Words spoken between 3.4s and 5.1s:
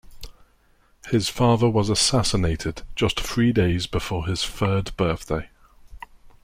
days before his third